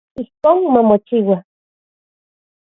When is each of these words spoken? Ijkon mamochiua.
Ijkon 0.21 0.57
mamochiua. 0.73 1.37